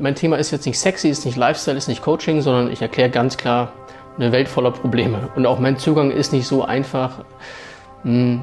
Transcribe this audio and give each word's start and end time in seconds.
Mein 0.00 0.14
Thema 0.14 0.38
ist 0.38 0.50
jetzt 0.52 0.64
nicht 0.64 0.78
sexy, 0.78 1.10
ist 1.10 1.26
nicht 1.26 1.36
Lifestyle, 1.36 1.76
ist 1.76 1.86
nicht 1.86 2.00
Coaching, 2.00 2.40
sondern 2.40 2.72
ich 2.72 2.80
erkläre 2.80 3.10
ganz 3.10 3.36
klar 3.36 3.74
eine 4.16 4.32
Welt 4.32 4.48
voller 4.48 4.70
Probleme. 4.70 5.28
Und 5.36 5.44
auch 5.44 5.58
mein 5.58 5.76
Zugang 5.76 6.10
ist 6.10 6.32
nicht 6.32 6.46
so 6.46 6.64
einfach. 6.64 7.26
Hm, 8.02 8.42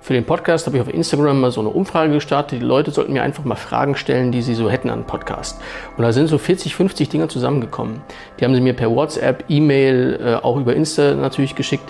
für 0.00 0.14
den 0.14 0.24
Podcast 0.24 0.66
habe 0.66 0.76
ich 0.76 0.82
auf 0.82 0.92
Instagram 0.92 1.40
mal 1.40 1.52
so 1.52 1.60
eine 1.60 1.68
Umfrage 1.68 2.14
gestartet. 2.14 2.60
Die 2.60 2.64
Leute 2.64 2.90
sollten 2.90 3.12
mir 3.12 3.22
einfach 3.22 3.44
mal 3.44 3.54
Fragen 3.54 3.94
stellen, 3.94 4.32
die 4.32 4.42
sie 4.42 4.56
so 4.56 4.68
hätten 4.68 4.90
an 4.90 5.06
Podcast. 5.06 5.60
Und 5.96 6.02
da 6.02 6.12
sind 6.12 6.26
so 6.26 6.38
40, 6.38 6.74
50 6.74 7.08
Dinge 7.08 7.28
zusammengekommen. 7.28 8.02
Die 8.40 8.44
haben 8.44 8.56
sie 8.56 8.60
mir 8.60 8.74
per 8.74 8.90
WhatsApp, 8.90 9.44
E-Mail, 9.48 10.18
äh, 10.20 10.34
auch 10.44 10.56
über 10.56 10.74
Insta 10.74 11.14
natürlich 11.14 11.54
geschickt. 11.54 11.88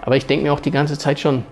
Aber 0.00 0.16
ich 0.16 0.24
denke 0.24 0.44
mir 0.44 0.54
auch 0.54 0.60
die 0.60 0.70
ganze 0.70 0.96
Zeit 0.96 1.20
schon, 1.20 1.44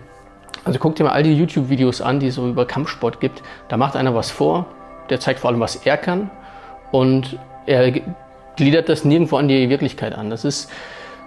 also 0.64 0.78
guck 0.78 0.96
dir 0.96 1.04
mal 1.04 1.12
all 1.12 1.22
die 1.22 1.34
YouTube-Videos 1.34 2.00
an, 2.00 2.18
die 2.18 2.28
es 2.28 2.36
so 2.36 2.48
über 2.48 2.64
Kampfsport 2.64 3.20
gibt. 3.20 3.42
Da 3.68 3.76
macht 3.76 3.94
einer 3.94 4.14
was 4.14 4.30
vor, 4.30 4.64
der 5.10 5.20
zeigt 5.20 5.40
vor 5.40 5.50
allem, 5.50 5.60
was 5.60 5.76
er 5.76 5.96
kann 5.96 6.30
und 6.90 7.38
er 7.66 7.92
gliedert 8.56 8.88
das 8.88 9.04
nirgendwo 9.04 9.36
an 9.36 9.48
die 9.48 9.68
Wirklichkeit 9.70 10.14
an. 10.14 10.30
Das 10.30 10.44
ist, 10.44 10.70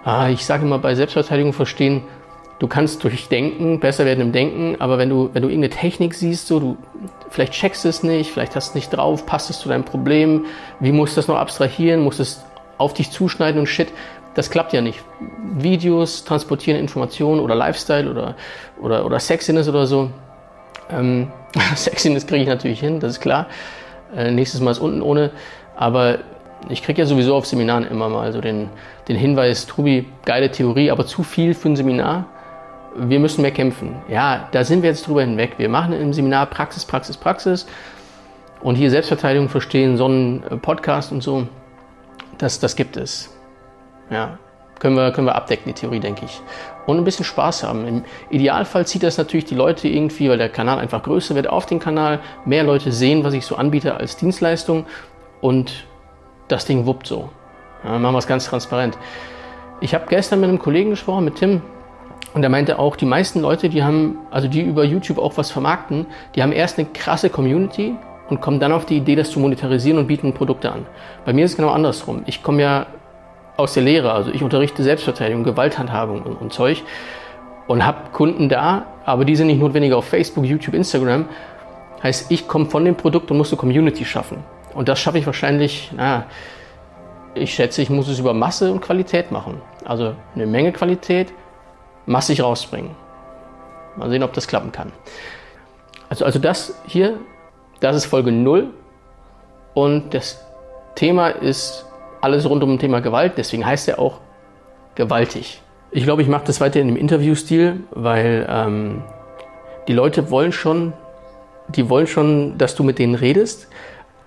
ah, 0.04 0.28
ich 0.28 0.44
sage 0.44 0.64
immer 0.64 0.78
bei 0.78 0.94
Selbstverteidigung 0.94 1.52
verstehen, 1.52 2.02
du 2.58 2.68
kannst 2.68 3.02
durch 3.02 3.28
Denken 3.28 3.80
besser 3.80 4.04
werden 4.04 4.20
im 4.20 4.32
Denken, 4.32 4.76
aber 4.80 4.98
wenn 4.98 5.08
du, 5.08 5.30
wenn 5.32 5.42
du 5.42 5.48
irgendeine 5.48 5.74
Technik 5.74 6.14
siehst, 6.14 6.46
so 6.46 6.60
du 6.60 6.76
vielleicht 7.30 7.54
checkst 7.54 7.84
es 7.84 8.02
nicht, 8.02 8.30
vielleicht 8.30 8.54
hast 8.54 8.68
du 8.68 8.70
es 8.70 8.74
nicht 8.74 8.90
drauf, 8.90 9.26
passt 9.26 9.50
es 9.50 9.58
zu 9.58 9.68
deinem 9.68 9.84
Problem, 9.84 10.46
wie 10.78 10.92
musst 10.92 11.16
du 11.16 11.18
das 11.18 11.28
noch 11.28 11.36
abstrahieren, 11.36 12.00
musst 12.02 12.20
es 12.20 12.44
auf 12.78 12.94
dich 12.94 13.10
zuschneiden 13.10 13.58
und 13.58 13.66
shit, 13.66 13.88
das 14.34 14.50
klappt 14.50 14.72
ja 14.72 14.80
nicht. 14.80 15.02
Videos 15.58 16.24
transportieren 16.24 16.78
Informationen 16.78 17.40
oder 17.40 17.54
Lifestyle 17.54 18.10
oder, 18.10 18.36
oder, 18.80 19.04
oder 19.04 19.18
Sexiness 19.18 19.68
oder 19.68 19.86
so. 19.86 20.10
Ähm, 20.90 21.30
Sexiness 21.76 22.26
kriege 22.26 22.42
ich 22.42 22.48
natürlich 22.48 22.80
hin, 22.80 23.00
das 23.00 23.12
ist 23.12 23.20
klar. 23.20 23.46
Äh, 24.14 24.30
nächstes 24.30 24.60
Mal 24.60 24.70
ist 24.70 24.78
unten 24.78 25.02
ohne. 25.02 25.30
Aber 25.76 26.18
ich 26.68 26.82
kriege 26.82 27.02
ja 27.02 27.06
sowieso 27.06 27.34
auf 27.34 27.46
Seminaren 27.46 27.84
immer 27.84 28.08
mal 28.08 28.32
so 28.32 28.40
den, 28.40 28.68
den 29.08 29.16
Hinweis, 29.16 29.66
Trubi, 29.66 30.06
geile 30.24 30.50
Theorie, 30.50 30.90
aber 30.90 31.06
zu 31.06 31.22
viel 31.22 31.54
für 31.54 31.70
ein 31.70 31.76
Seminar. 31.76 32.26
Wir 32.94 33.20
müssen 33.20 33.42
mehr 33.42 33.52
kämpfen. 33.52 33.96
Ja, 34.08 34.48
da 34.52 34.64
sind 34.64 34.82
wir 34.82 34.90
jetzt 34.90 35.06
drüber 35.06 35.22
hinweg. 35.22 35.54
Wir 35.56 35.68
machen 35.68 35.94
im 35.94 36.12
Seminar 36.12 36.46
Praxis, 36.46 36.84
Praxis, 36.84 37.16
Praxis. 37.16 37.66
Und 38.60 38.76
hier 38.76 38.90
Selbstverteidigung 38.90 39.48
verstehen, 39.48 39.96
so 39.96 40.04
einen 40.04 40.42
äh, 40.44 40.56
Podcast 40.56 41.10
und 41.10 41.22
so, 41.22 41.48
das, 42.38 42.60
das 42.60 42.76
gibt 42.76 42.96
es. 42.96 43.34
Ja, 44.10 44.38
können 44.82 44.96
wir, 44.96 45.12
können 45.12 45.28
wir 45.28 45.36
abdecken, 45.36 45.68
die 45.68 45.74
Theorie, 45.74 46.00
denke 46.00 46.24
ich. 46.24 46.40
Und 46.86 46.98
ein 46.98 47.04
bisschen 47.04 47.24
Spaß 47.24 47.62
haben. 47.62 47.86
Im 47.86 48.04
Idealfall 48.30 48.84
zieht 48.84 49.04
das 49.04 49.16
natürlich 49.16 49.44
die 49.44 49.54
Leute 49.54 49.86
irgendwie, 49.86 50.28
weil 50.28 50.38
der 50.38 50.48
Kanal 50.48 50.80
einfach 50.80 51.04
größer 51.04 51.36
wird, 51.36 51.48
auf 51.48 51.66
den 51.66 51.78
Kanal. 51.78 52.18
Mehr 52.44 52.64
Leute 52.64 52.90
sehen, 52.90 53.22
was 53.22 53.32
ich 53.32 53.46
so 53.46 53.54
anbiete 53.54 53.94
als 53.94 54.16
Dienstleistung. 54.16 54.86
Und 55.40 55.86
das 56.48 56.64
Ding 56.64 56.84
wuppt 56.84 57.06
so. 57.06 57.28
Ja, 57.84 57.96
machen 57.96 58.12
wir 58.12 58.18
es 58.18 58.26
ganz 58.26 58.46
transparent. 58.46 58.98
Ich 59.80 59.94
habe 59.94 60.06
gestern 60.08 60.40
mit 60.40 60.48
einem 60.48 60.58
Kollegen 60.58 60.90
gesprochen, 60.90 61.26
mit 61.26 61.36
Tim, 61.36 61.62
und 62.34 62.42
er 62.42 62.48
meinte 62.48 62.80
auch, 62.80 62.96
die 62.96 63.06
meisten 63.06 63.40
Leute, 63.40 63.68
die 63.68 63.84
haben, 63.84 64.18
also 64.32 64.48
die 64.48 64.62
über 64.62 64.82
YouTube 64.82 65.18
auch 65.18 65.36
was 65.36 65.52
vermarkten, 65.52 66.06
die 66.34 66.42
haben 66.42 66.50
erst 66.50 66.78
eine 66.78 66.88
krasse 66.88 67.30
Community 67.30 67.94
und 68.28 68.40
kommen 68.40 68.58
dann 68.58 68.72
auf 68.72 68.86
die 68.86 68.96
Idee, 68.96 69.14
das 69.14 69.30
zu 69.30 69.38
monetarisieren 69.38 69.98
und 69.98 70.08
bieten 70.08 70.32
Produkte 70.32 70.72
an. 70.72 70.86
Bei 71.24 71.32
mir 71.32 71.44
ist 71.44 71.52
es 71.52 71.56
genau 71.56 71.70
andersrum. 71.70 72.22
Ich 72.26 72.42
komme 72.42 72.62
ja 72.62 72.86
aus 73.56 73.74
der 73.74 73.82
Lehre. 73.82 74.12
Also 74.12 74.30
ich 74.30 74.42
unterrichte 74.42 74.82
Selbstverteidigung, 74.82 75.44
Gewalthandhabung 75.44 76.22
und, 76.22 76.36
und 76.36 76.52
Zeug 76.52 76.82
und 77.66 77.84
habe 77.84 78.10
Kunden 78.12 78.48
da, 78.48 78.86
aber 79.04 79.24
die 79.24 79.36
sind 79.36 79.46
nicht 79.48 79.60
notwendig 79.60 79.92
auf 79.92 80.06
Facebook, 80.06 80.44
YouTube, 80.44 80.74
Instagram. 80.74 81.26
Heißt, 82.02 82.30
ich 82.30 82.48
komme 82.48 82.66
von 82.66 82.84
dem 82.84 82.96
Produkt 82.96 83.30
und 83.30 83.38
muss 83.38 83.50
eine 83.50 83.58
Community 83.58 84.04
schaffen. 84.04 84.38
Und 84.74 84.88
das 84.88 84.98
schaffe 84.98 85.18
ich 85.18 85.26
wahrscheinlich, 85.26 85.90
na, 85.94 86.26
ich 87.34 87.54
schätze, 87.54 87.82
ich 87.82 87.90
muss 87.90 88.08
es 88.08 88.18
über 88.18 88.34
Masse 88.34 88.72
und 88.72 88.80
Qualität 88.80 89.30
machen. 89.30 89.60
Also 89.84 90.14
eine 90.34 90.46
Menge 90.46 90.72
Qualität, 90.72 91.32
massig 92.06 92.42
rausbringen. 92.42 92.90
Mal 93.96 94.10
sehen, 94.10 94.22
ob 94.22 94.32
das 94.32 94.48
klappen 94.48 94.72
kann. 94.72 94.92
Also, 96.08 96.24
also 96.24 96.38
das 96.38 96.80
hier, 96.86 97.18
das 97.80 97.96
ist 97.96 98.06
Folge 98.06 98.32
0 98.32 98.70
und 99.74 100.12
das 100.12 100.44
Thema 100.94 101.28
ist 101.28 101.86
alles 102.22 102.48
rund 102.48 102.62
um 102.62 102.70
das 102.70 102.80
Thema 102.80 103.00
Gewalt. 103.00 103.34
Deswegen 103.36 103.66
heißt 103.66 103.88
er 103.88 103.98
auch 103.98 104.20
gewaltig. 104.94 105.60
Ich 105.90 106.04
glaube, 106.04 106.22
ich 106.22 106.28
mache 106.28 106.44
das 106.46 106.60
weiter 106.60 106.80
in 106.80 106.88
dem 106.88 106.96
Interviewstil, 106.96 107.80
weil 107.90 108.46
ähm, 108.48 109.02
die 109.88 109.92
Leute 109.92 110.30
wollen 110.30 110.52
schon, 110.52 110.94
die 111.68 111.90
wollen 111.90 112.06
schon, 112.06 112.56
dass 112.56 112.74
du 112.74 112.82
mit 112.82 112.98
denen 112.98 113.14
redest, 113.14 113.68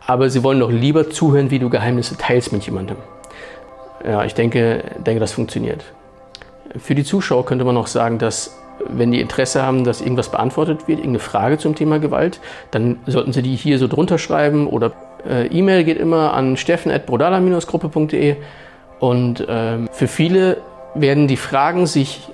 aber 0.06 0.30
sie 0.30 0.44
wollen 0.44 0.60
doch 0.60 0.72
lieber 0.72 1.10
zuhören, 1.10 1.50
wie 1.50 1.60
du 1.60 1.70
Geheimnisse 1.70 2.18
teilst 2.18 2.52
mit 2.52 2.64
jemandem. 2.66 2.98
Ja, 4.06 4.24
ich 4.24 4.36
denke, 4.36 4.84
denke, 4.98 5.20
das 5.20 5.32
funktioniert. 5.32 5.84
Für 6.78 6.94
die 6.94 7.04
Zuschauer 7.04 7.46
könnte 7.46 7.66
man 7.66 7.74
noch 7.74 7.88
sagen, 7.88 8.20
dass 8.20 8.58
wenn 8.88 9.12
die 9.12 9.22
Interesse 9.22 9.64
haben, 9.64 9.84
dass 9.84 10.02
irgendwas 10.02 10.30
beantwortet 10.30 10.88
wird, 10.88 11.00
irgendeine 11.00 11.20
Frage 11.20 11.58
zum 11.58 11.76
Thema 11.76 11.98
Gewalt, 12.00 12.40
dann 12.72 13.00
sollten 13.08 13.34
sie 13.34 13.42
die 13.42 13.56
hier 13.56 13.80
so 13.80 13.88
drunter 13.88 14.18
schreiben 14.18 14.68
oder 14.68 14.92
äh, 15.28 15.48
E-Mail 15.48 15.84
geht 15.84 15.98
immer 15.98 16.34
an 16.34 16.58
steffen.brodala-gruppe.de 16.58 18.36
und 19.00 19.46
ähm, 19.48 19.90
für 19.92 20.08
viele 20.08 20.58
werden 20.94 21.28
die 21.28 21.38
Fragen 21.38 21.86
sich 21.86 22.30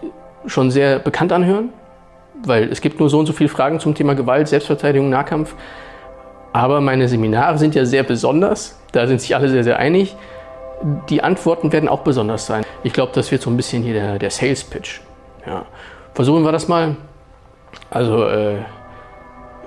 schon 0.46 0.72
sehr 0.72 1.00
bekannt 1.00 1.32
anhören, 1.32 1.70
weil 2.46 2.72
es 2.72 2.82
gibt 2.82 3.00
nur 3.00 3.10
so 3.10 3.20
und 3.20 3.26
so 3.26 3.34
viele 3.34 3.50
Fragen 3.50 3.80
zum 3.80 3.96
Thema 3.96 4.14
Gewalt, 4.14 4.48
Selbstverteidigung, 4.48 5.10
Nahkampf. 5.10 5.56
Aber 6.54 6.82
meine 6.82 7.08
Seminare 7.08 7.58
sind 7.58 7.76
ja 7.76 7.86
sehr 7.86 8.04
besonders, 8.04 8.80
da 8.92 9.08
sind 9.08 9.22
sich 9.22 9.36
alle 9.36 9.50
sehr, 9.50 9.64
sehr 9.64 9.80
einig. 9.80 10.16
Die 11.10 11.24
Antworten 11.24 11.72
werden 11.72 11.88
auch 11.88 12.02
besonders 12.02 12.46
sein. 12.46 12.64
Ich 12.84 12.92
glaube, 12.92 13.12
das 13.14 13.32
wird 13.32 13.42
so 13.42 13.50
ein 13.50 13.58
bisschen 13.58 13.84
hier 13.84 13.94
der, 13.94 14.20
der 14.20 14.32
Sales 14.32 14.64
Pitch. 14.64 15.00
Ja. 15.46 15.66
Versuchen 16.14 16.44
wir 16.44 16.52
das 16.52 16.68
mal. 16.68 16.96
Also 17.90 18.26
äh, 18.28 18.58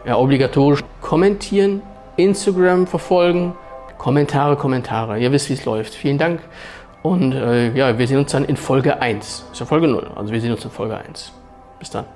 ja, 0.04 0.16
obligatorisch 0.16 0.80
kommentieren, 1.00 1.82
Instagram 2.16 2.86
verfolgen. 2.86 3.54
Kommentare, 3.98 4.56
Kommentare. 4.56 5.18
Ihr 5.18 5.32
wisst, 5.32 5.48
wie 5.48 5.54
es 5.54 5.64
läuft. 5.64 5.94
Vielen 5.94 6.18
Dank. 6.18 6.40
Und 7.02 7.32
äh, 7.32 7.72
ja, 7.74 7.98
wir 7.98 8.06
sehen 8.06 8.18
uns 8.18 8.32
dann 8.32 8.44
in 8.44 8.56
Folge 8.56 9.00
1. 9.00 9.40
Das 9.40 9.52
ist 9.52 9.60
ja 9.60 9.66
Folge 9.66 9.88
0. 9.88 10.10
Also 10.16 10.32
wir 10.32 10.40
sehen 10.40 10.52
uns 10.52 10.64
in 10.64 10.70
Folge 10.70 10.96
1. 10.96 11.32
Bis 11.78 11.90
dann. 11.90 12.06